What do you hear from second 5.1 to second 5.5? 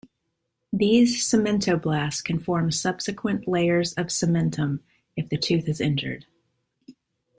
if the